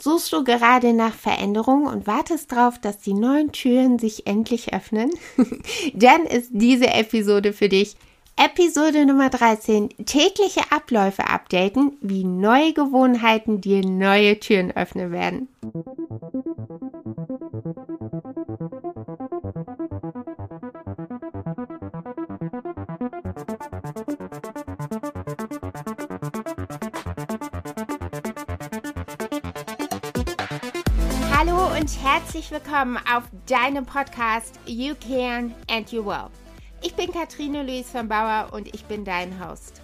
Suchst 0.00 0.32
du 0.32 0.44
gerade 0.44 0.92
nach 0.92 1.12
Veränderung 1.12 1.86
und 1.86 2.06
wartest 2.06 2.52
darauf, 2.52 2.78
dass 2.78 2.98
die 2.98 3.14
neuen 3.14 3.50
Türen 3.50 3.98
sich 3.98 4.28
endlich 4.28 4.72
öffnen? 4.72 5.10
Dann 5.92 6.24
ist 6.24 6.50
diese 6.52 6.86
Episode 6.86 7.52
für 7.52 7.68
dich. 7.68 7.96
Episode 8.36 9.04
Nummer 9.04 9.28
13. 9.28 9.88
Tägliche 10.06 10.60
Abläufe 10.70 11.28
updaten, 11.28 11.96
wie 12.00 12.22
neue 12.22 12.72
Gewohnheiten 12.72 13.60
dir 13.60 13.84
neue 13.84 14.38
Türen 14.38 14.70
öffnen 14.70 15.10
werden. 15.10 15.48
Hallo 31.40 31.68
und 31.68 32.02
herzlich 32.02 32.50
willkommen 32.50 32.96
auf 32.96 33.22
deinem 33.46 33.86
Podcast 33.86 34.58
You 34.66 34.96
Can 34.96 35.54
and 35.70 35.92
You 35.92 36.04
Will. 36.04 36.26
Ich 36.82 36.96
bin 36.96 37.12
Katrine 37.12 37.62
Luis 37.62 37.88
von 37.88 38.08
Bauer 38.08 38.48
und 38.50 38.74
ich 38.74 38.86
bin 38.86 39.04
dein 39.04 39.38
Host. 39.38 39.80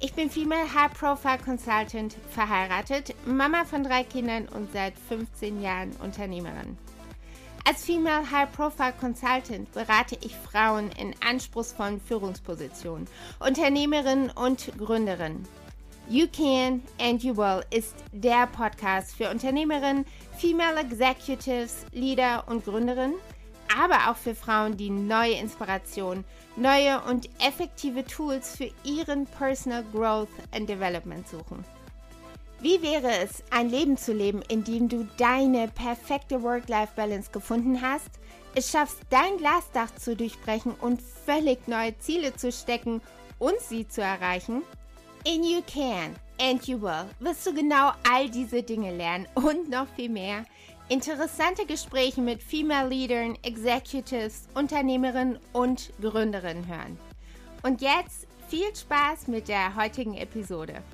Ich 0.00 0.14
bin 0.14 0.30
Female 0.30 0.72
High 0.72 0.94
Profile 0.94 1.36
Consultant, 1.36 2.16
verheiratet, 2.30 3.14
Mama 3.26 3.66
von 3.66 3.84
drei 3.84 4.04
Kindern 4.04 4.48
und 4.48 4.72
seit 4.72 4.94
15 4.98 5.60
Jahren 5.60 5.92
Unternehmerin. 6.02 6.78
Als 7.66 7.84
Female 7.84 8.30
High 8.30 8.50
Profile 8.52 8.94
Consultant 8.98 9.70
berate 9.72 10.16
ich 10.22 10.34
Frauen 10.34 10.90
in 10.92 11.14
anspruchsvollen 11.20 12.00
Führungspositionen, 12.00 13.06
Unternehmerinnen 13.38 14.30
und 14.30 14.72
Gründerinnen. 14.78 15.46
You 16.08 16.26
Can 16.28 16.82
and 17.00 17.22
You 17.22 17.36
Will 17.36 17.62
ist 17.70 17.96
der 18.12 18.46
Podcast 18.46 19.16
für 19.16 19.30
Unternehmerinnen, 19.30 20.04
Female 20.38 20.78
Executives, 20.80 21.84
Leader 21.92 22.44
und 22.48 22.64
Gründerinnen 22.64 23.14
aber 23.74 24.10
auch 24.10 24.16
für 24.16 24.34
Frauen, 24.34 24.76
die 24.76 24.90
neue 24.90 25.34
Inspiration, 25.34 26.24
neue 26.56 27.00
und 27.02 27.28
effektive 27.40 28.04
Tools 28.04 28.56
für 28.56 28.70
ihren 28.84 29.26
Personal 29.26 29.84
Growth 29.92 30.28
and 30.52 30.68
Development 30.68 31.26
suchen. 31.28 31.64
Wie 32.60 32.80
wäre 32.80 33.10
es, 33.22 33.42
ein 33.50 33.68
Leben 33.68 33.98
zu 33.98 34.12
leben, 34.14 34.42
in 34.48 34.64
dem 34.64 34.88
du 34.88 35.06
deine 35.18 35.68
perfekte 35.68 36.42
Work-Life-Balance 36.42 37.30
gefunden 37.30 37.82
hast, 37.82 38.08
es 38.54 38.70
schaffst, 38.70 39.00
dein 39.10 39.36
Glasdach 39.36 39.94
zu 39.94 40.16
durchbrechen 40.16 40.72
und 40.80 41.02
völlig 41.02 41.68
neue 41.68 41.98
Ziele 41.98 42.34
zu 42.34 42.50
stecken 42.50 43.02
und 43.38 43.58
sie 43.60 43.86
zu 43.86 44.00
erreichen? 44.00 44.62
In 45.26 45.42
You 45.42 45.60
Can 45.62 46.14
and 46.38 46.62
You 46.68 46.80
Will 46.80 47.04
wirst 47.18 47.44
du 47.44 47.52
genau 47.52 47.90
all 48.08 48.30
diese 48.30 48.62
Dinge 48.62 48.96
lernen 48.96 49.26
und 49.34 49.68
noch 49.68 49.88
viel 49.96 50.08
mehr 50.08 50.44
Interessante 50.88 51.66
Gespräche 51.66 52.20
mit 52.20 52.40
Female 52.40 52.88
Leadern, 52.88 53.36
Executives, 53.42 54.46
Unternehmerinnen 54.54 55.40
und 55.52 55.92
Gründerinnen 56.00 56.68
hören. 56.68 56.96
Und 57.64 57.80
jetzt 57.80 58.28
viel 58.46 58.72
Spaß 58.72 59.26
mit 59.26 59.48
der 59.48 59.74
heutigen 59.74 60.14
Episode. 60.14 60.84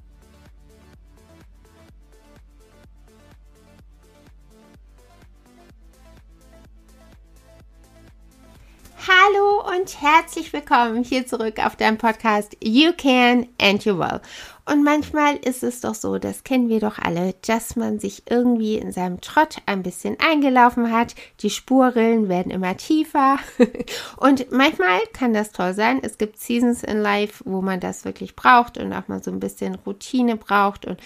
Hallo 9.09 9.69
und 9.77 10.01
herzlich 10.01 10.53
willkommen 10.53 11.03
hier 11.03 11.27
zurück 11.27 11.59
auf 11.59 11.75
deinem 11.75 11.99
Podcast 11.99 12.57
You 12.63 12.93
Can 12.97 13.49
and 13.61 13.85
You 13.85 13.99
Will. 13.99 14.21
Und 14.65 14.85
manchmal 14.85 15.39
ist 15.39 15.65
es 15.65 15.81
doch 15.81 15.97
so, 15.97 16.19
das 16.19 16.45
kennen 16.45 16.69
wir 16.69 16.79
doch 16.79 17.01
alle, 17.01 17.35
dass 17.45 17.75
man 17.75 17.99
sich 17.99 18.23
irgendwie 18.31 18.77
in 18.77 18.93
seinem 18.93 19.21
Trott 19.21 19.57
ein 19.67 19.83
bisschen 19.83 20.19
eingelaufen 20.21 20.93
hat. 20.93 21.17
Die 21.41 21.51
Spurrillen 21.51 22.29
werden 22.29 22.53
immer 22.53 22.77
tiefer. 22.77 23.39
und 24.19 24.53
manchmal 24.53 25.01
kann 25.13 25.35
das 25.35 25.51
toll 25.51 25.75
sein. 25.75 25.99
Es 26.01 26.17
gibt 26.17 26.39
Seasons 26.39 26.85
in 26.85 27.03
Life, 27.03 27.43
wo 27.45 27.61
man 27.61 27.81
das 27.81 28.05
wirklich 28.05 28.37
braucht 28.37 28.79
und 28.79 28.93
auch 28.93 29.09
mal 29.09 29.21
so 29.21 29.33
ein 29.33 29.41
bisschen 29.41 29.75
Routine 29.85 30.37
braucht 30.37 30.87
und 30.87 31.01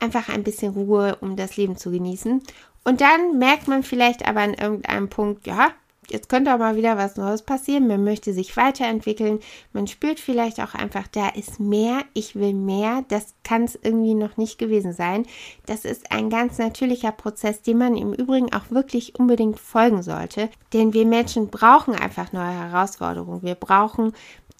einfach 0.00 0.28
ein 0.28 0.42
bisschen 0.42 0.74
Ruhe, 0.74 1.16
um 1.22 1.36
das 1.36 1.56
Leben 1.56 1.78
zu 1.78 1.90
genießen. 1.90 2.42
Und 2.84 3.00
dann 3.00 3.38
merkt 3.38 3.68
man 3.68 3.84
vielleicht 3.84 4.28
aber 4.28 4.40
an 4.40 4.52
irgendeinem 4.52 5.08
Punkt, 5.08 5.46
ja, 5.46 5.70
jetzt 6.12 6.28
könnte 6.28 6.54
auch 6.54 6.58
mal 6.58 6.76
wieder 6.76 6.96
was 6.96 7.16
Neues 7.16 7.42
passieren. 7.42 7.88
Man 7.88 8.04
möchte 8.04 8.32
sich 8.32 8.56
weiterentwickeln. 8.56 9.40
Man 9.72 9.86
spürt 9.86 10.20
vielleicht 10.20 10.60
auch 10.60 10.74
einfach, 10.74 11.08
da 11.08 11.28
ist 11.28 11.58
mehr, 11.58 12.02
ich 12.14 12.36
will 12.36 12.54
mehr. 12.54 13.04
Das 13.08 13.34
kann 13.42 13.64
es 13.64 13.78
irgendwie 13.82 14.14
noch 14.14 14.36
nicht 14.36 14.58
gewesen 14.58 14.92
sein. 14.92 15.26
Das 15.66 15.84
ist 15.84 16.12
ein 16.12 16.30
ganz 16.30 16.58
natürlicher 16.58 17.12
Prozess, 17.12 17.62
dem 17.62 17.78
man 17.78 17.96
im 17.96 18.12
Übrigen 18.12 18.52
auch 18.52 18.70
wirklich 18.70 19.18
unbedingt 19.18 19.58
folgen 19.58 20.02
sollte. 20.02 20.50
Denn 20.72 20.92
wir 20.92 21.06
Menschen 21.06 21.48
brauchen 21.48 21.94
einfach 21.94 22.32
neue 22.32 22.52
Herausforderungen. 22.52 23.42
Wir 23.42 23.54
brauchen 23.54 24.12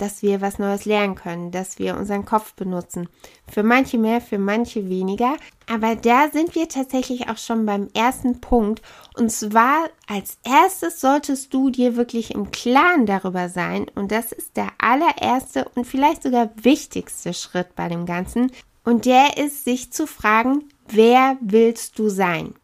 dass 0.03 0.21
wir 0.21 0.41
was 0.41 0.59
Neues 0.59 0.85
lernen 0.85 1.15
können, 1.15 1.53
dass 1.53 1.79
wir 1.79 1.97
unseren 1.97 2.25
Kopf 2.25 2.55
benutzen. 2.55 3.09
Für 3.49 3.63
manche 3.63 3.99
mehr, 3.99 4.21
für 4.21 4.39
manche 4.39 4.89
weniger. 4.89 5.37
Aber 5.71 5.95
da 5.95 6.29
sind 6.29 6.57
wir 6.57 6.69
tatsächlich 6.69 7.29
auch 7.29 7.39
schon 7.39 7.67
beim 7.67 7.89
ersten 7.95 8.41
Punkt. 8.41 8.83
Und 9.17 9.31
zwar 9.31 9.89
als 10.09 10.39
erstes 10.43 11.01
solltest 11.01 11.55
du 11.55 11.71
dir 11.71 11.95
wirklich 11.95 12.35
im 12.35 12.51
Klaren 12.51 13.07
darüber 13.07 13.49
sein. 13.49 13.87
Und 13.95 14.11
das 14.11 14.33
ist 14.33 14.57
der 14.57 14.71
allererste 14.79 15.71
und 15.77 15.87
vielleicht 15.87 16.25
sogar 16.25 16.51
wichtigste 16.57 17.33
Schritt 17.33 17.77
bei 17.77 17.89
dem 17.89 18.05
Ganzen. 18.05 18.51
Und 18.85 19.05
der 19.05 19.39
ist, 19.39 19.63
sich 19.63 19.93
zu 19.93 20.09
fragen, 20.09 20.65
wer 20.89 21.37
willst 21.41 21.97
du 22.01 22.09
sein? 22.09 22.55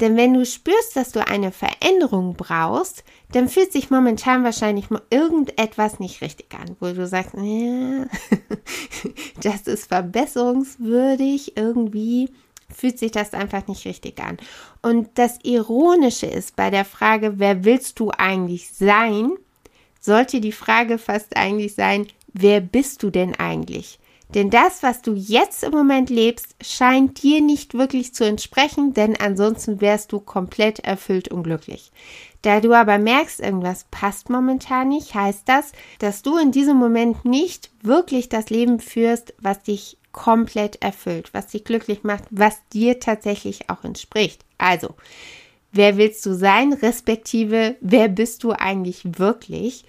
Denn 0.00 0.16
wenn 0.16 0.34
du 0.34 0.44
spürst, 0.44 0.96
dass 0.96 1.12
du 1.12 1.26
eine 1.26 1.52
Veränderung 1.52 2.34
brauchst, 2.34 3.04
dann 3.32 3.48
fühlt 3.48 3.72
sich 3.72 3.90
momentan 3.90 4.44
wahrscheinlich 4.44 4.86
irgendetwas 5.10 6.00
nicht 6.00 6.20
richtig 6.20 6.54
an, 6.54 6.76
wo 6.80 6.86
du 6.92 7.06
sagst, 7.06 7.34
ja, 7.34 8.06
das 9.42 9.66
ist 9.66 9.88
verbesserungswürdig, 9.88 11.56
irgendwie 11.56 12.30
fühlt 12.74 12.98
sich 12.98 13.12
das 13.12 13.32
einfach 13.32 13.66
nicht 13.68 13.84
richtig 13.84 14.20
an. 14.20 14.38
Und 14.82 15.10
das 15.14 15.38
Ironische 15.42 16.26
ist 16.26 16.56
bei 16.56 16.70
der 16.70 16.84
Frage, 16.84 17.38
wer 17.38 17.64
willst 17.64 18.00
du 18.00 18.10
eigentlich 18.10 18.70
sein, 18.70 19.32
sollte 20.00 20.40
die 20.40 20.52
Frage 20.52 20.98
fast 20.98 21.36
eigentlich 21.36 21.74
sein, 21.74 22.06
wer 22.32 22.60
bist 22.60 23.02
du 23.02 23.10
denn 23.10 23.34
eigentlich? 23.34 23.98
Denn 24.34 24.50
das, 24.50 24.82
was 24.82 25.02
du 25.02 25.14
jetzt 25.14 25.62
im 25.62 25.72
Moment 25.72 26.10
lebst, 26.10 26.56
scheint 26.60 27.22
dir 27.22 27.40
nicht 27.40 27.74
wirklich 27.74 28.12
zu 28.12 28.24
entsprechen, 28.24 28.92
denn 28.92 29.16
ansonsten 29.16 29.80
wärst 29.80 30.12
du 30.12 30.20
komplett 30.20 30.80
erfüllt 30.80 31.28
und 31.28 31.44
glücklich. 31.44 31.92
Da 32.42 32.60
du 32.60 32.72
aber 32.74 32.98
merkst, 32.98 33.40
irgendwas 33.40 33.86
passt 33.90 34.30
momentan 34.30 34.88
nicht, 34.88 35.14
heißt 35.14 35.48
das, 35.48 35.72
dass 35.98 36.22
du 36.22 36.36
in 36.36 36.52
diesem 36.52 36.76
Moment 36.76 37.24
nicht 37.24 37.70
wirklich 37.82 38.28
das 38.28 38.50
Leben 38.50 38.78
führst, 38.80 39.34
was 39.40 39.62
dich 39.62 39.98
komplett 40.12 40.82
erfüllt, 40.82 41.32
was 41.34 41.48
dich 41.48 41.64
glücklich 41.64 42.02
macht, 42.02 42.24
was 42.30 42.56
dir 42.72 43.00
tatsächlich 43.00 43.68
auch 43.68 43.84
entspricht. 43.84 44.44
Also, 44.58 44.94
wer 45.72 45.96
willst 45.96 46.24
du 46.24 46.34
sein, 46.34 46.72
respektive 46.72 47.76
wer 47.80 48.08
bist 48.08 48.42
du 48.42 48.52
eigentlich 48.52 49.18
wirklich? 49.18 49.84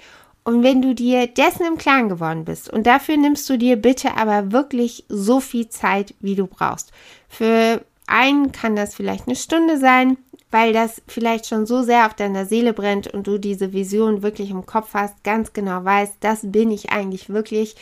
Und 0.48 0.64
wenn 0.64 0.82
du 0.82 0.96
dir 0.96 1.28
dessen 1.28 1.66
im 1.66 1.78
Klaren 1.78 2.08
geworden 2.08 2.46
bist, 2.46 2.70
und 2.70 2.88
dafür 2.88 3.18
nimmst 3.18 3.50
du 3.50 3.58
dir 3.58 3.76
bitte 3.76 4.16
aber 4.16 4.54
wirklich 4.54 5.04
so 5.10 5.42
viel 5.42 5.68
Zeit, 5.68 6.16
wie 6.22 6.36
du 6.36 6.48
brauchst. 6.48 6.94
Für 7.28 7.84
einen 8.08 8.54
kann 8.54 8.78
das 8.78 8.96
vielleicht 8.96 9.28
eine 9.28 9.36
Stunde 9.36 9.78
sein, 9.78 10.16
weil 10.50 10.72
das 10.72 11.02
vielleicht 11.06 11.48
schon 11.48 11.66
so 11.66 11.84
sehr 11.84 12.06
auf 12.06 12.14
deiner 12.14 12.46
Seele 12.46 12.72
brennt 12.72 13.08
und 13.08 13.28
du 13.28 13.38
diese 13.38 13.74
Vision 13.74 14.22
wirklich 14.24 14.50
im 14.50 14.66
Kopf 14.66 14.94
hast, 14.94 15.22
ganz 15.26 15.52
genau 15.52 15.84
weißt, 15.84 16.14
das 16.22 16.40
bin 16.50 16.72
ich 16.72 16.92
eigentlich 16.92 17.28
wirklich, 17.28 17.76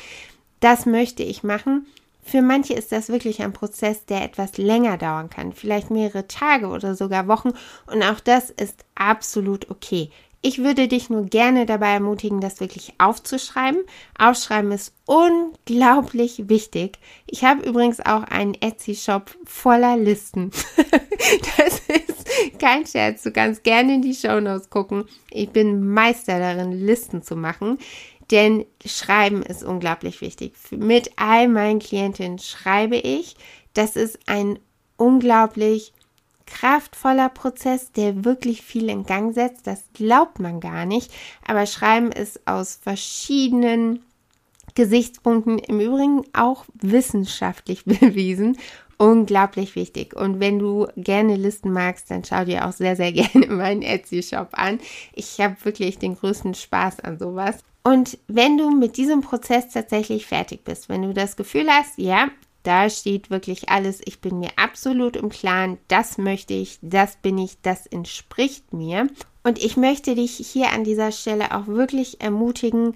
das 0.60 0.88
möchte 0.88 1.22
ich 1.22 1.44
machen. 1.44 1.86
Für 2.24 2.42
manche 2.42 2.74
ist 2.74 2.92
das 2.92 3.10
wirklich 3.10 3.44
ein 3.44 3.54
Prozess, 3.54 4.06
der 4.06 4.24
etwas 4.24 4.58
länger 4.58 4.98
dauern 4.98 5.30
kann, 5.30 5.54
vielleicht 5.54 5.92
mehrere 5.92 6.28
Tage 6.28 6.66
oder 6.66 6.96
sogar 6.96 7.28
Wochen 7.28 7.52
und 7.86 8.02
auch 8.02 8.20
das 8.20 8.50
ist 8.50 8.86
absolut 8.96 9.70
okay. 9.70 10.10
Ich 10.48 10.60
würde 10.60 10.88
dich 10.88 11.10
nur 11.10 11.26
gerne 11.26 11.66
dabei 11.66 11.94
ermutigen, 11.94 12.40
das 12.40 12.60
wirklich 12.60 12.94
aufzuschreiben. 13.00 13.82
Aufschreiben 14.16 14.72
ist 14.72 14.94
unglaublich 15.08 16.48
wichtig. 16.50 17.00
Ich 17.26 17.44
habe 17.44 17.68
übrigens 17.68 18.00
auch 18.00 18.22
einen 18.26 18.54
Etsy-Shop 18.54 19.36
voller 19.46 19.98
Listen. 19.98 20.52
das 21.58 21.82
ist 21.88 22.60
kein 22.60 22.86
Scherz. 22.86 23.24
Du 23.24 23.32
kannst 23.32 23.64
gerne 23.64 23.96
in 23.96 24.04
die 24.04 24.14
Show 24.14 24.40
Notes 24.40 24.70
gucken. 24.70 25.06
Ich 25.32 25.50
bin 25.50 25.92
Meister 25.92 26.38
darin, 26.38 26.74
Listen 26.74 27.24
zu 27.24 27.36
machen. 27.36 27.80
Denn 28.30 28.68
Schreiben 28.86 29.42
ist 29.42 29.64
unglaublich 29.64 30.22
wichtig. 30.22 30.54
Mit 30.70 31.10
all 31.16 31.48
meinen 31.48 31.80
Klientinnen 31.80 32.38
schreibe 32.38 32.98
ich. 32.98 33.36
Das 33.74 33.96
ist 33.96 34.20
ein 34.28 34.60
unglaublich 34.96 35.95
kraftvoller 36.46 37.30
Prozess, 37.30 37.92
der 37.92 38.24
wirklich 38.24 38.62
viel 38.62 38.90
in 38.90 39.06
Gang 39.06 39.34
setzt. 39.34 39.68
Das 39.68 39.84
glaubt 39.94 40.40
man 40.40 40.60
gar 40.60 40.86
nicht. 40.86 41.12
Aber 41.48 41.66
Schreiben 41.66 42.12
ist 42.12 42.48
aus 42.48 42.80
verschiedenen 42.82 44.04
Gesichtspunkten 44.76 45.60
im 45.60 45.80
Übrigen 45.80 46.24
auch 46.34 46.66
wissenschaftlich 46.74 47.86
bewiesen 47.86 48.58
unglaublich 48.98 49.76
wichtig. 49.76 50.16
Und 50.16 50.40
wenn 50.40 50.60
du 50.60 50.88
gerne 50.96 51.36
Listen 51.36 51.72
magst, 51.72 52.10
dann 52.12 52.24
schau 52.24 52.46
dir 52.46 52.66
auch 52.66 52.72
sehr, 52.72 52.96
sehr 52.96 53.12
gerne 53.14 53.48
meinen 53.48 53.82
Etsy-Shop 53.82 54.50
an. 54.52 54.80
Ich 55.14 55.40
habe 55.40 55.56
wirklich 55.64 56.00
den 56.00 56.16
größten 56.16 56.54
Spaß 56.54 57.02
an 57.02 57.20
sowas. 57.20 57.58
Und 57.84 58.18
wenn 58.28 58.58
du 58.58 58.72
mit 58.72 58.98
diesem 58.98 59.22
Prozess 59.22 59.70
tatsächlich 59.70 60.26
fertig 60.26 60.64
bist, 60.64 60.90
wenn 60.90 61.04
du 61.04 61.14
das 61.14 61.36
Gefühl 61.36 61.68
hast, 61.70 61.98
ja, 61.98 62.30
da 62.66 62.90
steht 62.90 63.30
wirklich 63.30 63.70
alles, 63.70 64.02
ich 64.04 64.20
bin 64.20 64.40
mir 64.40 64.50
absolut 64.56 65.16
im 65.16 65.30
Klaren, 65.30 65.78
das 65.88 66.18
möchte 66.18 66.54
ich, 66.54 66.80
das 66.82 67.18
bin 67.18 67.38
ich, 67.38 67.58
das 67.62 67.86
entspricht 67.86 68.74
mir. 68.74 69.08
Und 69.44 69.60
ich 69.60 69.78
möchte 69.78 70.16
dich 70.16 70.36
hier 70.38 70.72
an 70.72 70.84
dieser 70.84 71.12
Stelle 71.12 71.56
auch 71.56 71.68
wirklich 71.68 72.22
ermutigen, 72.22 72.96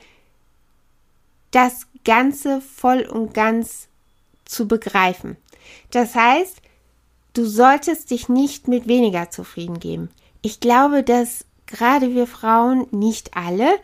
das 1.51 1.87
Ganze 2.03 2.61
voll 2.61 3.01
und 3.01 3.33
ganz 3.33 3.87
zu 4.45 4.67
begreifen. 4.67 5.37
Das 5.91 6.15
heißt, 6.15 6.61
du 7.33 7.45
solltest 7.45 8.11
dich 8.11 8.29
nicht 8.29 8.67
mit 8.67 8.87
weniger 8.87 9.29
zufrieden 9.29 9.79
geben. 9.79 10.09
Ich 10.41 10.59
glaube, 10.59 11.03
dass 11.03 11.45
gerade 11.67 12.15
wir 12.15 12.25
Frauen, 12.25 12.87
nicht 12.91 13.35
alle, 13.35 13.77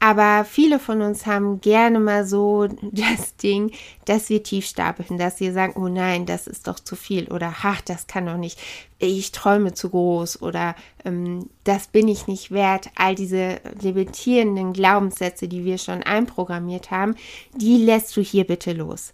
aber 0.00 0.44
viele 0.44 0.78
von 0.78 1.00
uns 1.00 1.24
haben 1.24 1.60
gerne 1.60 1.98
mal 1.98 2.26
so 2.26 2.66
das 2.82 3.36
Ding, 3.36 3.72
dass 4.04 4.28
wir 4.28 4.42
tief 4.42 4.66
stapeln, 4.66 5.18
dass 5.18 5.40
wir 5.40 5.52
sagen, 5.52 5.74
oh 5.76 5.88
nein, 5.88 6.26
das 6.26 6.46
ist 6.46 6.68
doch 6.68 6.78
zu 6.78 6.96
viel 6.96 7.32
oder 7.32 7.54
ach, 7.62 7.80
das 7.80 8.06
kann 8.06 8.26
doch 8.26 8.36
nicht, 8.36 8.58
ich 8.98 9.32
träume 9.32 9.74
zu 9.74 9.90
groß 9.90 10.42
oder 10.42 10.74
ähm, 11.04 11.48
das 11.64 11.88
bin 11.88 12.08
ich 12.08 12.26
nicht 12.26 12.50
wert. 12.50 12.90
All 12.96 13.14
diese 13.14 13.60
limitierenden 13.80 14.72
Glaubenssätze, 14.72 15.48
die 15.48 15.64
wir 15.64 15.78
schon 15.78 16.02
einprogrammiert 16.02 16.90
haben, 16.90 17.14
die 17.54 17.78
lässt 17.78 18.16
du 18.16 18.20
hier 18.20 18.44
bitte 18.44 18.72
los. 18.72 19.12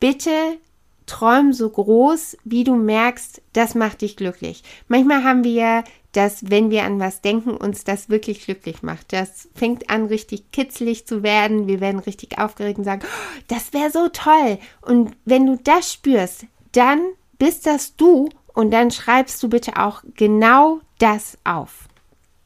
Bitte 0.00 0.30
träum 1.06 1.52
so 1.52 1.68
groß, 1.68 2.36
wie 2.44 2.64
du 2.64 2.76
merkst, 2.76 3.42
das 3.52 3.74
macht 3.74 4.00
dich 4.00 4.16
glücklich. 4.16 4.62
Manchmal 4.88 5.22
haben 5.22 5.44
wir 5.44 5.52
ja, 5.52 5.84
dass 6.16 6.50
wenn 6.50 6.70
wir 6.70 6.84
an 6.84 7.00
was 7.00 7.20
denken, 7.20 7.50
uns 7.50 7.84
das 7.84 8.08
wirklich 8.08 8.44
glücklich 8.44 8.82
macht. 8.82 9.12
Das 9.12 9.48
fängt 9.54 9.90
an, 9.90 10.06
richtig 10.06 10.50
kitzlig 10.52 11.06
zu 11.06 11.22
werden. 11.22 11.66
Wir 11.66 11.80
werden 11.80 12.00
richtig 12.00 12.38
aufgeregt 12.38 12.78
und 12.78 12.84
sagen, 12.84 13.02
oh, 13.04 13.42
das 13.48 13.72
wäre 13.72 13.90
so 13.90 14.08
toll. 14.08 14.58
Und 14.80 15.16
wenn 15.24 15.46
du 15.46 15.58
das 15.62 15.92
spürst, 15.92 16.46
dann 16.72 17.00
bist 17.38 17.66
das 17.66 17.96
du 17.96 18.28
und 18.54 18.70
dann 18.70 18.90
schreibst 18.90 19.42
du 19.42 19.48
bitte 19.48 19.76
auch 19.76 20.02
genau 20.14 20.80
das 20.98 21.36
auf. 21.44 21.88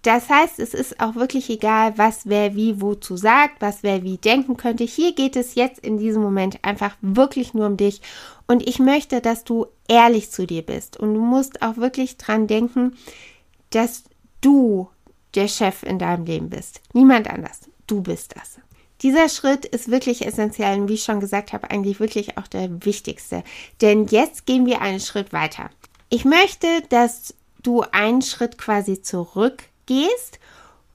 Das 0.03 0.31
heißt, 0.31 0.59
es 0.61 0.75
ist 0.75 1.01
auch 1.01 1.17
wirklich 1.17 1.51
egal, 1.51 1.99
was 1.99 2.23
wer 2.25 2.55
wie 2.55 2.81
wozu 2.81 3.17
sagt, 3.17 3.61
was 3.61 3.83
wer 3.83 4.05
wie 4.05 4.17
denken 4.17 4.57
könnte. 4.57 4.85
Hier 4.85 5.13
geht 5.13 5.37
es 5.37 5.55
jetzt 5.55 5.81
in 5.81 5.99
diesem 5.99 6.23
Moment 6.23 6.59
einfach 6.63 6.97
wirklich 7.03 7.53
nur 7.53 7.67
um 7.67 7.77
dich. 7.77 8.01
Und 8.47 8.67
ich 8.67 8.79
möchte, 8.79 9.21
dass 9.21 9.45
du 9.45 9.67
ehrlich 9.89 10.31
zu 10.31 10.47
dir 10.47 10.63
bist. 10.63 10.97
Und 10.97 11.15
du 11.15 11.21
musst 11.21 11.63
auch 11.63 11.77
wirklich 11.77 12.17
dran 12.17 12.47
denken, 12.47 12.97
dass 13.71 14.05
du 14.41 14.89
der 15.35 15.49
Chef 15.49 15.83
in 15.83 15.99
deinem 15.99 16.25
Leben 16.25 16.51
bist. 16.51 16.81
Niemand 16.93 17.29
anders. 17.29 17.61
Du 17.87 18.03
bist 18.03 18.35
das. 18.37 18.59
Dieser 19.03 19.29
Schritt 19.29 19.65
ist 19.65 19.91
wirklich 19.91 20.27
essentiell 20.27 20.81
und 20.81 20.89
wie 20.89 20.95
ich 20.95 21.05
schon 21.05 21.21
gesagt 21.21 21.53
habe, 21.53 21.71
eigentlich 21.71 22.01
wirklich 22.01 22.37
auch 22.37 22.49
der 22.49 22.85
wichtigste. 22.85 23.45
Denn 23.81 24.07
jetzt 24.07 24.45
gehen 24.47 24.67
wir 24.67 24.81
einen 24.81 25.01
Schritt 25.01 25.33
weiter. 25.33 25.71
Ich 26.09 26.25
möchte, 26.25 26.67
dass 26.89 27.35
du 27.63 27.83
einen 27.93 28.23
Schritt 28.23 28.59
quasi 28.59 29.03
zurück 29.03 29.63
gehst 29.87 30.41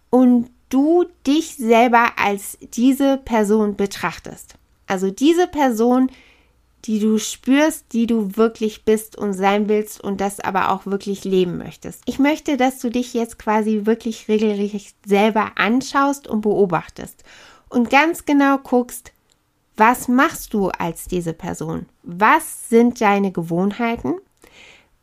und 0.10 0.50
du 0.70 1.06
dich 1.26 1.56
selber 1.56 2.14
als 2.18 2.58
diese 2.62 3.18
Person 3.18 3.76
betrachtest. 3.76 4.56
Also 4.88 5.12
diese 5.12 5.48
Person, 5.48 6.12
die 6.86 7.00
du 7.00 7.18
spürst, 7.18 7.86
die 7.94 8.08
du 8.08 8.36
wirklich 8.36 8.84
bist 8.84 9.18
und 9.18 9.34
sein 9.34 9.70
willst 9.70 10.04
und 10.04 10.20
das 10.20 10.40
aber 10.40 10.72
auch 10.72 10.86
wirklich 10.86 11.24
leben 11.24 11.58
möchtest. 11.58 12.02
Ich 12.06 12.20
möchte, 12.20 12.58
dass 12.58 12.80
du 12.80 12.90
dich 12.90 13.14
jetzt 13.14 13.40
quasi 13.40 13.86
wirklich 13.86 14.28
regelrecht 14.28 14.96
selber 15.06 15.52
anschaust 15.56 16.28
und 16.28 16.42
beobachtest 16.42 17.24
und 17.70 17.90
ganz 17.90 18.26
genau 18.26 18.58
guckst, 18.58 19.12
was 19.76 20.08
machst 20.08 20.54
du 20.54 20.70
als 20.70 21.06
diese 21.06 21.34
Person? 21.34 21.88
Was 22.04 22.70
sind 22.70 23.02
deine 23.02 23.32
Gewohnheiten? 23.32 24.16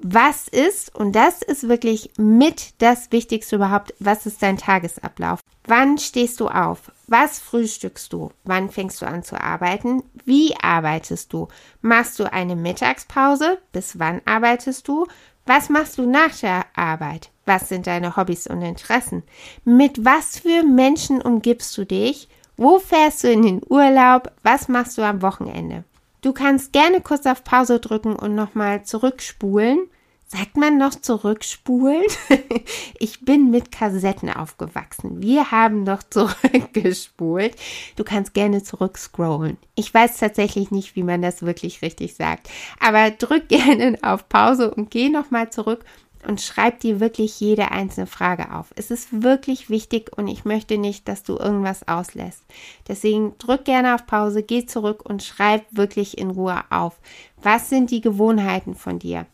Was 0.03 0.49
ist, 0.49 0.95
und 0.95 1.13
das 1.13 1.43
ist 1.43 1.69
wirklich 1.69 2.11
mit 2.17 2.81
das 2.81 3.13
Wichtigste 3.13 3.57
überhaupt, 3.57 3.95
was 3.99 4.25
ist 4.27 4.43
dein 4.43 4.57
Tagesablauf? 4.57 5.41
Wann 5.65 5.99
stehst 5.99 6.41
du 6.41 6.49
auf? 6.49 6.91
Was 7.07 7.39
frühstückst 7.39 8.13
du? 8.13 8.31
Wann 8.45 8.71
fängst 8.71 9.03
du 9.03 9.07
an 9.07 9.23
zu 9.23 9.39
arbeiten? 9.39 10.03
Wie 10.25 10.55
arbeitest 10.57 11.33
du? 11.33 11.49
Machst 11.83 12.19
du 12.19 12.33
eine 12.33 12.57
Mittagspause? 12.57 13.59
Bis 13.73 13.99
wann 13.99 14.23
arbeitest 14.25 14.89
du? 14.89 15.07
Was 15.45 15.69
machst 15.69 15.99
du 15.99 16.07
nach 16.09 16.35
der 16.37 16.65
Arbeit? 16.75 17.31
Was 17.45 17.69
sind 17.69 17.87
deine 17.87 18.17
Hobbys 18.17 18.47
und 18.47 18.63
Interessen? 18.63 19.23
Mit 19.65 20.05
was 20.05 20.39
für 20.39 20.63
Menschen 20.63 21.21
umgibst 21.21 21.77
du 21.77 21.85
dich? 21.85 22.29
Wo 22.57 22.79
fährst 22.79 23.25
du 23.25 23.33
in 23.33 23.43
den 23.43 23.61
Urlaub? 23.69 24.33
Was 24.43 24.69
machst 24.69 24.97
du 24.97 25.03
am 25.03 25.23
Wochenende? 25.23 25.85
Du 26.21 26.33
kannst 26.33 26.73
gerne 26.73 27.01
kurz 27.01 27.27
auf 27.27 27.45
Pause 27.45 27.81
drücken 27.81 28.15
und 28.15 28.35
nochmal 28.35 28.85
zurückspulen. 28.85 29.89
Sagt 30.27 30.57
man 30.57 30.79
noch 30.79 30.95
zurückspulen? 30.95 32.05
ich 33.01 33.25
bin 33.25 33.51
mit 33.51 33.73
Kassetten 33.73 34.31
aufgewachsen. 34.31 35.21
Wir 35.23 35.51
haben 35.51 35.83
noch 35.83 36.03
zurückgespult. 36.11 37.57
Du 37.97 38.05
kannst 38.05 38.35
gerne 38.35 38.63
zurückscrollen. 38.63 39.57
Ich 39.75 39.93
weiß 39.93 40.19
tatsächlich 40.19 40.71
nicht, 40.71 40.95
wie 40.95 41.03
man 41.03 41.23
das 41.23 41.43
wirklich 41.43 41.83
richtig 41.83 42.15
sagt. 42.15 42.49
Aber 42.79 43.11
drück 43.11 43.49
gerne 43.49 43.99
auf 44.03 44.29
Pause 44.29 44.73
und 44.73 44.91
geh 44.91 45.09
nochmal 45.09 45.51
zurück 45.51 45.85
und 46.27 46.41
schreib 46.41 46.81
dir 46.81 47.01
wirklich 47.01 47.41
jede 47.41 47.71
einzelne 47.71 48.07
Frage 48.07 48.53
auf. 48.55 48.73
Es 48.77 48.91
ist 48.91 49.23
wirklich 49.23 49.71
wichtig 49.71 50.11
und 50.17 50.29
ich 50.29 50.45
möchte 50.45 50.79
nicht, 50.79 51.09
dass 51.09 51.23
du 51.23 51.37
irgendwas 51.37 51.89
auslässt. 51.89 52.43
Deswegen 52.89 53.37
drück 53.39 53.65
gerne 53.65 53.95
auf 53.95 54.07
Pause, 54.07 54.43
geh 54.43 54.67
zurück 54.67 55.03
und 55.05 55.23
schreib 55.23 55.65
wirklich 55.71 56.19
in 56.19 56.31
Ruhe 56.31 56.63
auf. 56.71 56.99
Was 57.43 57.69
sind 57.71 57.91
die 57.91 58.01
Gewohnheiten 58.01 58.75
von 58.75 58.99
dir? 58.99 59.27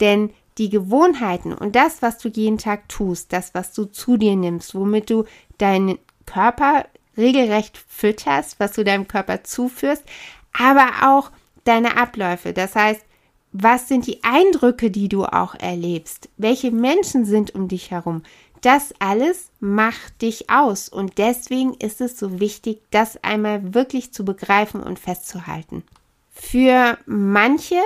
Denn 0.00 0.30
die 0.58 0.70
Gewohnheiten 0.70 1.52
und 1.52 1.74
das, 1.74 2.02
was 2.02 2.18
du 2.18 2.28
jeden 2.28 2.58
Tag 2.58 2.88
tust, 2.88 3.32
das, 3.32 3.54
was 3.54 3.72
du 3.72 3.86
zu 3.86 4.16
dir 4.16 4.36
nimmst, 4.36 4.74
womit 4.74 5.10
du 5.10 5.24
deinen 5.58 5.98
Körper 6.26 6.86
regelrecht 7.16 7.78
fütterst, 7.88 8.60
was 8.60 8.72
du 8.72 8.84
deinem 8.84 9.08
Körper 9.08 9.42
zuführst, 9.42 10.04
aber 10.52 10.88
auch 11.02 11.30
deine 11.64 11.96
Abläufe. 11.96 12.52
Das 12.52 12.74
heißt, 12.74 13.04
was 13.52 13.88
sind 13.88 14.06
die 14.06 14.22
Eindrücke, 14.22 14.90
die 14.90 15.08
du 15.08 15.24
auch 15.24 15.54
erlebst? 15.54 16.28
Welche 16.36 16.70
Menschen 16.70 17.24
sind 17.24 17.54
um 17.54 17.68
dich 17.68 17.90
herum? 17.90 18.22
Das 18.60 18.94
alles 18.98 19.50
macht 19.58 20.20
dich 20.22 20.50
aus 20.50 20.88
und 20.88 21.16
deswegen 21.18 21.74
ist 21.74 22.00
es 22.00 22.18
so 22.18 22.40
wichtig, 22.40 22.82
das 22.90 23.22
einmal 23.24 23.74
wirklich 23.74 24.12
zu 24.12 24.24
begreifen 24.24 24.82
und 24.82 24.98
festzuhalten. 24.98 25.82
Für 26.30 26.98
manche 27.06 27.76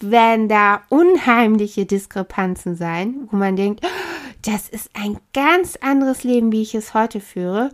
werden 0.00 0.48
da 0.48 0.82
unheimliche 0.88 1.86
Diskrepanzen 1.86 2.76
sein, 2.76 3.28
wo 3.30 3.36
man 3.36 3.56
denkt, 3.56 3.86
das 4.44 4.68
ist 4.68 4.90
ein 4.94 5.18
ganz 5.32 5.76
anderes 5.76 6.24
Leben, 6.24 6.50
wie 6.52 6.62
ich 6.62 6.74
es 6.74 6.94
heute 6.94 7.20
führe. 7.20 7.70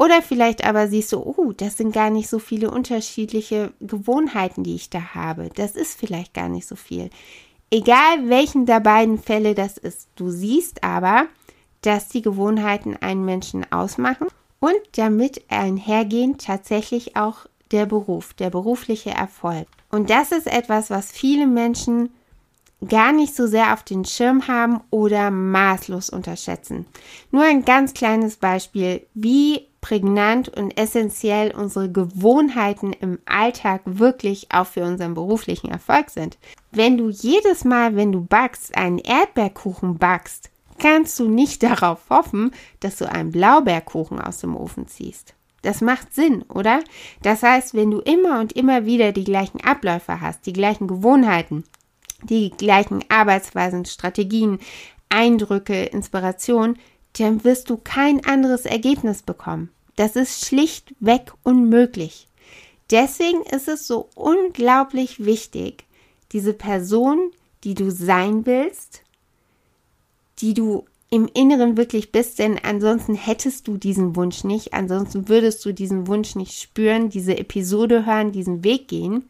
Oder 0.00 0.22
vielleicht 0.22 0.64
aber 0.64 0.88
siehst 0.88 1.12
du, 1.12 1.18
oh, 1.18 1.52
das 1.54 1.76
sind 1.76 1.92
gar 1.92 2.08
nicht 2.08 2.30
so 2.30 2.38
viele 2.38 2.70
unterschiedliche 2.70 3.74
Gewohnheiten, 3.80 4.64
die 4.64 4.74
ich 4.74 4.88
da 4.88 5.14
habe. 5.14 5.50
Das 5.56 5.72
ist 5.72 6.00
vielleicht 6.00 6.32
gar 6.32 6.48
nicht 6.48 6.66
so 6.66 6.74
viel. 6.74 7.10
Egal 7.70 8.30
welchen 8.30 8.64
der 8.64 8.80
beiden 8.80 9.18
Fälle 9.18 9.54
das 9.54 9.76
ist, 9.76 10.08
du 10.16 10.30
siehst 10.30 10.82
aber, 10.82 11.26
dass 11.82 12.08
die 12.08 12.22
Gewohnheiten 12.22 12.96
einen 12.96 13.26
Menschen 13.26 13.70
ausmachen 13.70 14.28
und 14.58 14.80
damit 14.96 15.42
einhergehen 15.50 16.38
tatsächlich 16.38 17.16
auch 17.16 17.44
der 17.70 17.84
Beruf, 17.84 18.32
der 18.32 18.48
berufliche 18.48 19.10
Erfolg. 19.10 19.66
Und 19.90 20.08
das 20.08 20.32
ist 20.32 20.46
etwas, 20.46 20.88
was 20.88 21.12
viele 21.12 21.46
Menschen 21.46 22.08
gar 22.88 23.12
nicht 23.12 23.36
so 23.36 23.46
sehr 23.46 23.74
auf 23.74 23.82
den 23.82 24.06
Schirm 24.06 24.48
haben 24.48 24.80
oder 24.88 25.30
maßlos 25.30 26.08
unterschätzen. 26.08 26.86
Nur 27.30 27.42
ein 27.42 27.66
ganz 27.66 27.92
kleines 27.92 28.36
Beispiel, 28.36 29.06
wie 29.12 29.68
prägnant 29.80 30.48
und 30.48 30.78
essentiell 30.78 31.54
unsere 31.54 31.90
Gewohnheiten 31.90 32.92
im 32.92 33.18
Alltag 33.24 33.82
wirklich 33.84 34.48
auch 34.52 34.66
für 34.66 34.84
unseren 34.84 35.14
beruflichen 35.14 35.70
Erfolg 35.70 36.10
sind. 36.10 36.38
Wenn 36.70 36.96
du 36.98 37.08
jedes 37.08 37.64
Mal, 37.64 37.96
wenn 37.96 38.12
du 38.12 38.20
backst, 38.20 38.76
einen 38.76 38.98
Erdbeerkuchen 38.98 39.98
backst, 39.98 40.50
kannst 40.78 41.18
du 41.18 41.28
nicht 41.28 41.62
darauf 41.62 42.00
hoffen, 42.10 42.52
dass 42.80 42.96
du 42.96 43.10
einen 43.10 43.32
Blaubeerkuchen 43.32 44.20
aus 44.20 44.38
dem 44.38 44.56
Ofen 44.56 44.86
ziehst. 44.86 45.34
Das 45.62 45.82
macht 45.82 46.14
Sinn, 46.14 46.42
oder? 46.42 46.80
Das 47.22 47.42
heißt, 47.42 47.74
wenn 47.74 47.90
du 47.90 47.98
immer 47.98 48.40
und 48.40 48.52
immer 48.52 48.86
wieder 48.86 49.12
die 49.12 49.24
gleichen 49.24 49.60
Abläufe 49.60 50.20
hast, 50.20 50.46
die 50.46 50.54
gleichen 50.54 50.88
Gewohnheiten, 50.88 51.64
die 52.22 52.50
gleichen 52.50 53.04
Arbeitsweisen, 53.08 53.84
Strategien, 53.84 54.58
Eindrücke, 55.10 55.84
Inspiration, 55.84 56.78
dann 57.18 57.44
wirst 57.44 57.70
du 57.70 57.76
kein 57.76 58.24
anderes 58.24 58.66
Ergebnis 58.66 59.22
bekommen. 59.22 59.70
Das 59.96 60.16
ist 60.16 60.46
schlichtweg 60.46 61.32
unmöglich. 61.42 62.26
Deswegen 62.90 63.42
ist 63.42 63.68
es 63.68 63.86
so 63.86 64.08
unglaublich 64.14 65.24
wichtig, 65.24 65.84
diese 66.32 66.52
Person, 66.52 67.30
die 67.64 67.74
du 67.74 67.90
sein 67.90 68.46
willst, 68.46 69.02
die 70.38 70.54
du 70.54 70.84
im 71.10 71.28
Inneren 71.34 71.76
wirklich 71.76 72.12
bist, 72.12 72.38
denn 72.38 72.58
ansonsten 72.62 73.14
hättest 73.14 73.66
du 73.66 73.76
diesen 73.76 74.14
Wunsch 74.14 74.44
nicht, 74.44 74.72
ansonsten 74.74 75.28
würdest 75.28 75.64
du 75.64 75.72
diesen 75.72 76.06
Wunsch 76.06 76.36
nicht 76.36 76.58
spüren, 76.60 77.10
diese 77.10 77.36
Episode 77.36 78.06
hören, 78.06 78.30
diesen 78.30 78.62
Weg 78.62 78.86
gehen, 78.86 79.28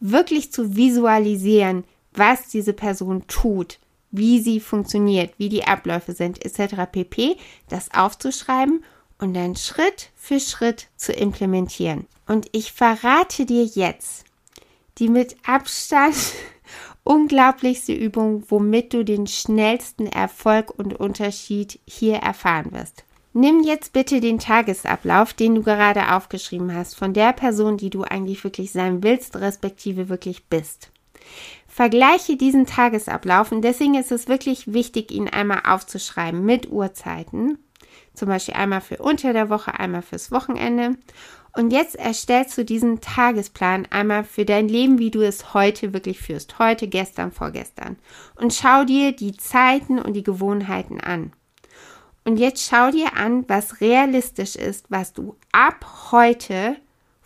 wirklich 0.00 0.52
zu 0.52 0.74
visualisieren, 0.76 1.84
was 2.12 2.48
diese 2.48 2.72
Person 2.72 3.24
tut, 3.28 3.78
wie 4.12 4.40
sie 4.40 4.60
funktioniert, 4.60 5.34
wie 5.38 5.48
die 5.48 5.64
Abläufe 5.64 6.12
sind, 6.12 6.44
etc. 6.44 6.74
pp, 6.90 7.36
das 7.68 7.92
aufzuschreiben 7.92 8.84
und 9.18 9.34
dann 9.34 9.56
Schritt 9.56 10.10
für 10.14 10.38
Schritt 10.38 10.88
zu 10.96 11.12
implementieren. 11.12 12.06
Und 12.26 12.46
ich 12.52 12.72
verrate 12.72 13.46
dir 13.46 13.64
jetzt 13.64 14.24
die 14.98 15.08
mit 15.08 15.36
Abstand 15.44 16.14
unglaublichste 17.04 17.92
Übung, 17.92 18.44
womit 18.48 18.92
du 18.92 19.04
den 19.04 19.26
schnellsten 19.26 20.06
Erfolg 20.06 20.78
und 20.78 20.94
Unterschied 20.94 21.80
hier 21.86 22.16
erfahren 22.16 22.72
wirst. 22.72 23.04
Nimm 23.32 23.62
jetzt 23.62 23.94
bitte 23.94 24.20
den 24.20 24.38
Tagesablauf, 24.38 25.32
den 25.32 25.54
du 25.54 25.62
gerade 25.62 26.14
aufgeschrieben 26.14 26.74
hast, 26.74 26.94
von 26.94 27.14
der 27.14 27.32
Person, 27.32 27.78
die 27.78 27.88
du 27.88 28.02
eigentlich 28.02 28.44
wirklich 28.44 28.72
sein 28.72 29.02
willst, 29.02 29.36
respektive 29.36 30.10
wirklich 30.10 30.44
bist. 30.44 30.91
Vergleiche 31.66 32.36
diesen 32.36 32.66
Tagesablauf 32.66 33.52
und 33.52 33.62
deswegen 33.62 33.94
ist 33.94 34.12
es 34.12 34.28
wirklich 34.28 34.72
wichtig, 34.72 35.10
ihn 35.10 35.28
einmal 35.28 35.62
aufzuschreiben 35.64 36.44
mit 36.44 36.70
Uhrzeiten. 36.70 37.58
Zum 38.14 38.28
Beispiel 38.28 38.54
einmal 38.54 38.82
für 38.82 38.98
unter 38.98 39.32
der 39.32 39.48
Woche, 39.48 39.78
einmal 39.78 40.02
fürs 40.02 40.30
Wochenende 40.30 40.96
und 41.54 41.70
jetzt 41.70 41.96
erstellst 41.96 42.56
du 42.56 42.64
diesen 42.64 43.00
Tagesplan 43.00 43.86
einmal 43.90 44.24
für 44.24 44.44
dein 44.44 44.68
Leben, 44.68 44.98
wie 44.98 45.10
du 45.10 45.20
es 45.20 45.52
heute 45.52 45.92
wirklich 45.92 46.18
führst. 46.18 46.58
Heute, 46.58 46.88
gestern, 46.88 47.30
vorgestern. 47.30 47.96
Und 48.36 48.54
schau 48.54 48.84
dir 48.84 49.12
die 49.12 49.36
Zeiten 49.36 49.98
und 49.98 50.14
die 50.14 50.22
Gewohnheiten 50.22 51.00
an. 51.00 51.32
Und 52.24 52.38
jetzt 52.38 52.66
schau 52.66 52.90
dir 52.90 53.16
an, 53.16 53.44
was 53.48 53.80
realistisch 53.80 54.56
ist, 54.56 54.86
was 54.90 55.12
du 55.12 55.36
ab 55.50 55.84
heute 56.10 56.76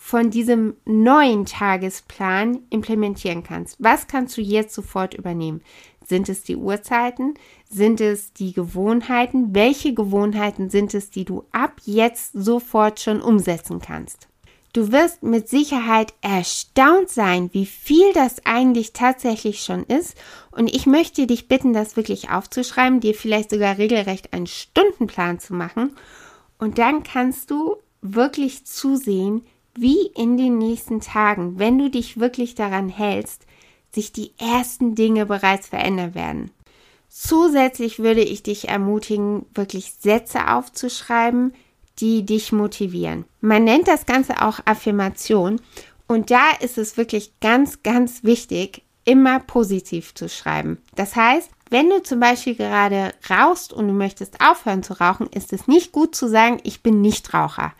von 0.06 0.30
diesem 0.30 0.76
neuen 0.84 1.46
Tagesplan 1.46 2.60
implementieren 2.70 3.42
kannst. 3.42 3.82
Was 3.82 4.06
kannst 4.06 4.36
du 4.36 4.40
jetzt 4.40 4.72
sofort 4.72 5.14
übernehmen? 5.14 5.62
Sind 6.06 6.28
es 6.28 6.44
die 6.44 6.54
Uhrzeiten? 6.54 7.34
Sind 7.68 8.00
es 8.00 8.32
die 8.32 8.52
Gewohnheiten? 8.52 9.52
Welche 9.52 9.94
Gewohnheiten 9.94 10.70
sind 10.70 10.94
es, 10.94 11.10
die 11.10 11.25
du 11.25 11.42
ab 11.50 11.80
jetzt 11.86 12.30
sofort 12.34 13.00
schon 13.00 13.20
umsetzen 13.20 13.80
kannst? 13.80 14.28
Du 14.72 14.92
wirst 14.92 15.25
mit 15.25 15.48
Sicherheit 15.48 16.14
erstaunt 16.20 17.08
sein, 17.08 17.50
wie 17.52 17.66
viel 17.66 18.12
das 18.12 18.46
eigentlich 18.46 18.92
tatsächlich 18.92 19.64
schon 19.64 19.82
ist. 19.82 20.16
Und 20.52 20.72
ich 20.72 20.86
möchte 20.86 21.26
dich 21.26 21.48
bitten, 21.48 21.72
das 21.72 21.96
wirklich 21.96 22.30
aufzuschreiben, 22.30 23.00
dir 23.00 23.14
vielleicht 23.14 23.50
sogar 23.50 23.76
regelrecht 23.76 24.32
einen 24.32 24.46
Stundenplan 24.46 25.40
zu 25.40 25.52
machen. 25.52 25.96
Und 26.58 26.78
dann 26.78 27.02
kannst 27.02 27.50
du 27.50 27.78
wirklich 28.02 28.66
zusehen, 28.66 29.42
wie 29.80 30.06
in 30.14 30.37
den 30.37 30.59
nächsten 30.59 31.00
Tagen, 31.00 31.59
wenn 31.59 31.78
du 31.78 31.90
dich 31.90 32.18
wirklich 32.18 32.54
daran 32.54 32.88
hältst, 32.88 33.47
sich 33.92 34.12
die 34.12 34.33
ersten 34.38 34.95
Dinge 34.95 35.26
bereits 35.26 35.68
verändern 35.68 36.14
werden. 36.14 36.50
Zusätzlich 37.09 37.99
würde 37.99 38.23
ich 38.23 38.42
dich 38.42 38.68
ermutigen, 38.68 39.47
wirklich 39.54 39.95
Sätze 39.95 40.49
aufzuschreiben, 40.49 41.54
die 41.99 42.26
dich 42.26 42.52
motivieren. 42.52 43.25
Man 43.40 43.64
nennt 43.64 43.88
das 43.88 44.04
Ganze 44.04 44.42
auch 44.42 44.61
Affirmation 44.66 45.61
und 46.06 46.30
da 46.30 46.50
ist 46.61 46.78
es 46.78 46.97
wirklich 46.97 47.33
ganz, 47.40 47.83
ganz 47.83 48.23
wichtig, 48.23 48.83
immer 49.04 49.40
positiv 49.40 50.14
zu 50.14 50.28
schreiben. 50.28 50.78
Das 50.95 51.16
heißt, 51.16 51.50
wenn 51.71 51.88
du 51.90 52.02
zum 52.02 52.21
Beispiel 52.21 52.54
gerade 52.54 53.12
rauchst 53.28 53.73
und 53.73 53.88
du 53.88 53.95
möchtest 53.95 54.40
aufhören 54.40 54.83
zu 54.83 55.00
rauchen, 55.00 55.28
ist 55.28 55.52
es 55.52 55.66
nicht 55.66 55.90
gut 55.90 56.14
zu 56.14 56.28
sagen, 56.28 56.61
ich 56.62 56.83
bin 56.83 57.00
Nichtraucher. 57.00 57.73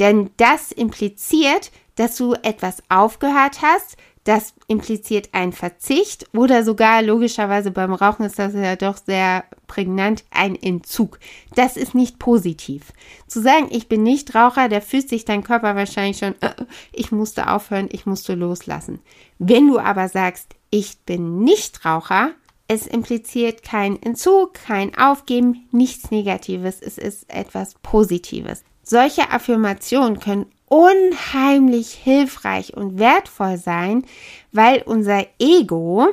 Denn 0.00 0.30
das 0.38 0.72
impliziert, 0.72 1.70
dass 1.94 2.16
du 2.16 2.32
etwas 2.32 2.82
aufgehört 2.88 3.60
hast, 3.62 3.96
das 4.24 4.54
impliziert 4.66 5.30
einen 5.32 5.52
Verzicht 5.52 6.26
oder 6.34 6.62
sogar 6.64 7.02
logischerweise 7.02 7.70
beim 7.70 7.94
Rauchen 7.94 8.24
ist 8.24 8.38
das 8.38 8.54
ja 8.54 8.76
doch 8.76 8.96
sehr 8.96 9.44
prägnant 9.66 10.24
ein 10.30 10.56
Entzug. 10.56 11.18
Das 11.54 11.76
ist 11.76 11.94
nicht 11.94 12.18
positiv. 12.18 12.92
Zu 13.26 13.40
sagen, 13.40 13.68
ich 13.70 13.88
bin 13.88 14.02
nicht 14.02 14.34
Raucher, 14.34 14.68
da 14.68 14.80
fühlt 14.80 15.08
sich 15.08 15.24
dein 15.24 15.42
Körper 15.42 15.74
wahrscheinlich 15.74 16.18
schon, 16.18 16.34
äh, 16.40 16.54
ich 16.92 17.12
musste 17.12 17.50
aufhören, 17.50 17.88
ich 17.92 18.04
musste 18.04 18.34
loslassen. 18.34 19.00
Wenn 19.38 19.68
du 19.68 19.78
aber 19.78 20.08
sagst, 20.08 20.54
ich 20.70 20.98
bin 21.00 21.40
nicht 21.40 21.84
Raucher, 21.84 22.32
es 22.68 22.86
impliziert 22.86 23.62
kein 23.62 24.00
Entzug, 24.00 24.54
kein 24.54 24.96
Aufgeben, 24.96 25.66
nichts 25.72 26.10
Negatives, 26.10 26.80
es 26.80 26.98
ist 26.98 27.28
etwas 27.28 27.74
Positives. 27.82 28.64
Solche 28.82 29.30
Affirmationen 29.30 30.20
können 30.20 30.46
unheimlich 30.70 31.92
hilfreich 31.92 32.76
und 32.76 32.98
wertvoll 32.98 33.56
sein, 33.56 34.04
weil 34.52 34.82
unser 34.82 35.26
Ego, 35.38 36.08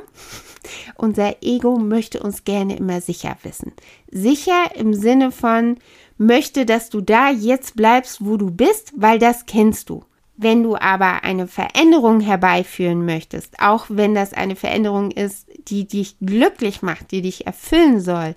unser 0.96 1.36
Ego 1.42 1.78
möchte 1.78 2.20
uns 2.20 2.44
gerne 2.44 2.76
immer 2.76 3.00
sicher 3.00 3.36
wissen. 3.42 3.72
Sicher 4.10 4.74
im 4.74 4.94
Sinne 4.94 5.30
von 5.30 5.78
möchte, 6.18 6.66
dass 6.66 6.90
du 6.90 7.00
da 7.00 7.30
jetzt 7.30 7.76
bleibst, 7.76 8.24
wo 8.24 8.36
du 8.36 8.50
bist, 8.50 8.92
weil 8.96 9.20
das 9.20 9.46
kennst 9.46 9.88
du. 9.88 10.04
Wenn 10.36 10.62
du 10.62 10.76
aber 10.76 11.24
eine 11.24 11.48
Veränderung 11.48 12.20
herbeiführen 12.20 13.04
möchtest, 13.04 13.60
auch 13.60 13.86
wenn 13.88 14.14
das 14.14 14.32
eine 14.32 14.54
Veränderung 14.54 15.10
ist, 15.10 15.48
die 15.68 15.86
dich 15.86 16.16
glücklich 16.20 16.82
macht, 16.82 17.10
die 17.10 17.22
dich 17.22 17.46
erfüllen 17.46 18.00
soll, 18.00 18.34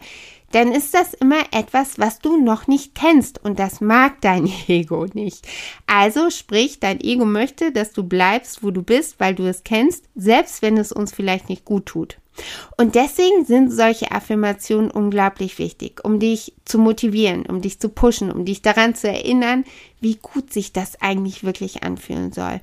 dann 0.51 0.71
ist 0.71 0.93
das 0.93 1.13
immer 1.13 1.41
etwas, 1.51 1.99
was 1.99 2.19
du 2.19 2.37
noch 2.37 2.67
nicht 2.67 2.95
kennst 2.95 3.43
und 3.43 3.59
das 3.59 3.81
mag 3.81 4.21
dein 4.21 4.49
Ego 4.67 5.05
nicht. 5.13 5.47
Also 5.87 6.29
sprich, 6.29 6.79
dein 6.79 7.01
Ego 7.01 7.25
möchte, 7.25 7.71
dass 7.71 7.91
du 7.91 8.03
bleibst, 8.03 8.63
wo 8.63 8.71
du 8.71 8.83
bist, 8.83 9.19
weil 9.19 9.35
du 9.35 9.45
es 9.45 9.63
kennst, 9.63 10.05
selbst 10.15 10.61
wenn 10.61 10.77
es 10.77 10.91
uns 10.91 11.13
vielleicht 11.13 11.49
nicht 11.49 11.65
gut 11.65 11.85
tut. 11.85 12.17
Und 12.77 12.95
deswegen 12.95 13.45
sind 13.45 13.71
solche 13.71 14.11
Affirmationen 14.11 14.89
unglaublich 14.89 15.59
wichtig, 15.59 16.03
um 16.03 16.19
dich 16.19 16.53
zu 16.65 16.79
motivieren, 16.79 17.45
um 17.45 17.61
dich 17.61 17.79
zu 17.79 17.89
pushen, 17.89 18.31
um 18.31 18.45
dich 18.45 18.61
daran 18.61 18.95
zu 18.95 19.09
erinnern, 19.09 19.65
wie 20.01 20.15
gut 20.15 20.51
sich 20.51 20.73
das 20.73 20.99
eigentlich 20.99 21.43
wirklich 21.43 21.83
anfühlen 21.83 22.33
soll. 22.33 22.59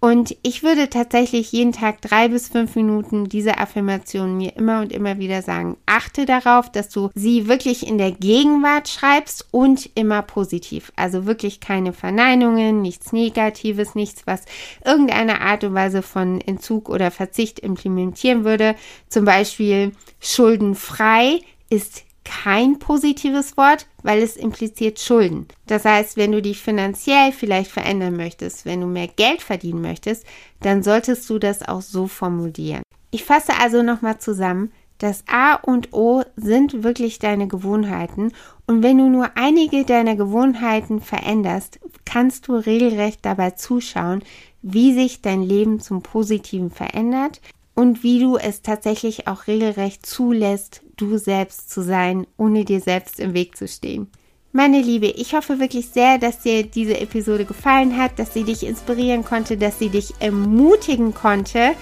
Und 0.00 0.36
ich 0.42 0.62
würde 0.62 0.88
tatsächlich 0.88 1.52
jeden 1.52 1.72
Tag 1.72 2.00
drei 2.00 2.28
bis 2.28 2.48
fünf 2.48 2.76
Minuten 2.76 3.28
diese 3.28 3.58
Affirmationen 3.58 4.36
mir 4.36 4.56
immer 4.56 4.80
und 4.80 4.92
immer 4.92 5.18
wieder 5.18 5.42
sagen. 5.42 5.76
Achte 5.86 6.24
darauf, 6.24 6.70
dass 6.70 6.88
du 6.88 7.10
sie 7.14 7.48
wirklich 7.48 7.86
in 7.86 7.98
der 7.98 8.12
Gegenwart 8.12 8.88
schreibst 8.88 9.48
und 9.50 9.90
immer 9.96 10.22
positiv. 10.22 10.92
Also 10.96 11.26
wirklich 11.26 11.60
keine 11.60 11.92
Verneinungen, 11.92 12.80
nichts 12.80 13.12
Negatives, 13.12 13.94
nichts, 13.94 14.22
was 14.26 14.44
irgendeine 14.84 15.40
Art 15.40 15.64
und 15.64 15.74
Weise 15.74 16.02
von 16.02 16.40
Entzug 16.40 16.88
oder 16.88 17.10
Verzicht 17.10 17.58
implementieren 17.58 18.44
würde. 18.44 18.76
Zum 19.08 19.24
Beispiel 19.24 19.92
schuldenfrei 20.20 21.40
ist 21.70 22.04
kein 22.24 22.78
positives 22.78 23.56
Wort, 23.56 23.86
weil 24.02 24.22
es 24.22 24.36
impliziert 24.36 25.00
Schulden. 25.00 25.46
Das 25.66 25.84
heißt, 25.84 26.16
wenn 26.16 26.32
du 26.32 26.42
dich 26.42 26.60
finanziell 26.60 27.32
vielleicht 27.32 27.70
verändern 27.70 28.16
möchtest, 28.16 28.64
wenn 28.64 28.80
du 28.80 28.86
mehr 28.86 29.08
Geld 29.08 29.42
verdienen 29.42 29.80
möchtest, 29.80 30.26
dann 30.60 30.82
solltest 30.82 31.28
du 31.30 31.38
das 31.38 31.66
auch 31.66 31.82
so 31.82 32.06
formulieren. 32.06 32.82
Ich 33.10 33.24
fasse 33.24 33.52
also 33.60 33.82
nochmal 33.82 34.18
zusammen. 34.18 34.72
Das 34.98 35.22
A 35.28 35.54
und 35.54 35.92
O 35.92 36.24
sind 36.34 36.82
wirklich 36.82 37.20
deine 37.20 37.46
Gewohnheiten 37.46 38.32
und 38.66 38.82
wenn 38.82 38.98
du 38.98 39.08
nur 39.08 39.30
einige 39.36 39.84
deiner 39.84 40.16
Gewohnheiten 40.16 41.00
veränderst, 41.00 41.78
kannst 42.04 42.48
du 42.48 42.56
regelrecht 42.56 43.20
dabei 43.22 43.52
zuschauen, 43.52 44.22
wie 44.60 44.92
sich 44.92 45.22
dein 45.22 45.42
Leben 45.42 45.78
zum 45.78 46.02
Positiven 46.02 46.70
verändert, 46.70 47.40
und 47.78 48.02
wie 48.02 48.18
du 48.18 48.36
es 48.36 48.62
tatsächlich 48.62 49.28
auch 49.28 49.46
regelrecht 49.46 50.04
zulässt, 50.04 50.82
du 50.96 51.16
selbst 51.16 51.70
zu 51.70 51.80
sein, 51.80 52.26
ohne 52.36 52.64
dir 52.64 52.80
selbst 52.80 53.20
im 53.20 53.34
Weg 53.34 53.56
zu 53.56 53.68
stehen. 53.68 54.08
Meine 54.50 54.80
Liebe, 54.80 55.06
ich 55.06 55.32
hoffe 55.32 55.60
wirklich 55.60 55.90
sehr, 55.90 56.18
dass 56.18 56.40
dir 56.40 56.64
diese 56.64 56.98
Episode 56.98 57.44
gefallen 57.44 57.96
hat, 57.96 58.18
dass 58.18 58.34
sie 58.34 58.42
dich 58.42 58.66
inspirieren 58.66 59.24
konnte, 59.24 59.56
dass 59.56 59.78
sie 59.78 59.90
dich 59.90 60.12
ermutigen 60.18 61.14
konnte, 61.14 61.74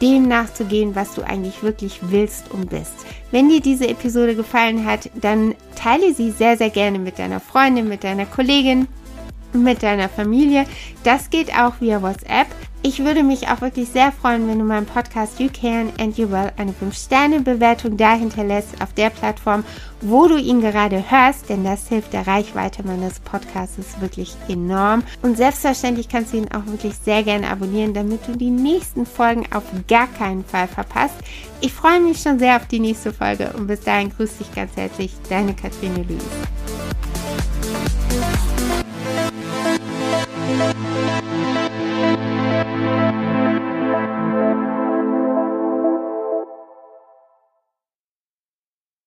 dem 0.00 0.26
nachzugehen, 0.26 0.94
was 0.94 1.14
du 1.14 1.20
eigentlich 1.20 1.62
wirklich 1.62 2.00
willst 2.00 2.50
und 2.50 2.70
bist. 2.70 2.94
Wenn 3.30 3.50
dir 3.50 3.60
diese 3.60 3.88
Episode 3.88 4.34
gefallen 4.34 4.86
hat, 4.86 5.10
dann 5.20 5.54
teile 5.76 6.14
sie 6.14 6.30
sehr, 6.30 6.56
sehr 6.56 6.70
gerne 6.70 6.98
mit 6.98 7.18
deiner 7.18 7.40
Freundin, 7.40 7.90
mit 7.90 8.04
deiner 8.04 8.24
Kollegin 8.24 8.88
mit 9.52 9.82
deiner 9.82 10.08
Familie. 10.08 10.64
Das 11.04 11.30
geht 11.30 11.54
auch 11.56 11.74
via 11.80 12.02
WhatsApp. 12.02 12.46
Ich 12.82 13.04
würde 13.04 13.22
mich 13.22 13.48
auch 13.48 13.60
wirklich 13.60 13.90
sehr 13.90 14.10
freuen, 14.10 14.48
wenn 14.48 14.58
du 14.58 14.64
meinem 14.64 14.86
Podcast 14.86 15.38
You 15.38 15.50
Can 15.52 15.92
and 16.00 16.16
You 16.16 16.30
Will 16.30 16.50
eine 16.56 16.72
5-Sterne-Bewertung 16.72 17.98
da 17.98 18.14
hinterlässt 18.14 18.80
auf 18.80 18.94
der 18.94 19.10
Plattform, 19.10 19.64
wo 20.00 20.26
du 20.26 20.38
ihn 20.38 20.62
gerade 20.62 21.04
hörst, 21.10 21.50
denn 21.50 21.62
das 21.62 21.88
hilft 21.88 22.14
der 22.14 22.26
Reichweite 22.26 22.82
meines 22.82 23.20
Podcasts 23.20 24.00
wirklich 24.00 24.34
enorm. 24.48 25.02
Und 25.20 25.36
selbstverständlich 25.36 26.08
kannst 26.08 26.32
du 26.32 26.38
ihn 26.38 26.48
auch 26.52 26.64
wirklich 26.64 26.94
sehr 26.94 27.22
gerne 27.22 27.50
abonnieren, 27.50 27.92
damit 27.92 28.26
du 28.26 28.32
die 28.32 28.48
nächsten 28.48 29.04
Folgen 29.04 29.44
auf 29.52 29.64
gar 29.86 30.06
keinen 30.06 30.42
Fall 30.42 30.66
verpasst. 30.66 31.16
Ich 31.60 31.74
freue 31.74 32.00
mich 32.00 32.22
schon 32.22 32.38
sehr 32.38 32.56
auf 32.56 32.66
die 32.66 32.80
nächste 32.80 33.12
Folge 33.12 33.52
und 33.58 33.66
bis 33.66 33.82
dahin 33.82 34.08
grüß 34.08 34.38
dich 34.38 34.54
ganz 34.54 34.74
herzlich, 34.76 35.12
deine 35.28 35.52
Kathrine 35.52 36.02
Lüß. 36.04 36.24